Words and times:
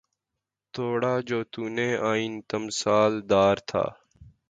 توڑا 0.73 1.13
جو 1.27 1.39
تو 1.51 1.61
نے 1.75 1.89
آئنہ 2.09 2.41
تمثال 2.49 3.13
دار 3.31 3.57
تھا 3.69 3.83